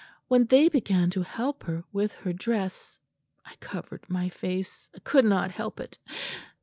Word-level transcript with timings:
When 0.29 0.45
they 0.45 0.67
began 0.67 1.11
to 1.11 1.21
help 1.21 1.61
her 1.65 1.83
with 1.93 2.13
her 2.13 2.33
dress 2.33 2.99
I 3.45 3.53
covered 3.59 4.09
my 4.09 4.29
face 4.29 4.89
I 4.95 4.99
could 5.01 5.25
not 5.25 5.51
help 5.51 5.79
it. 5.79 5.99